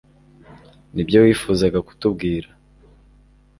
[0.93, 2.49] Nibyo wifuzaga kutubwira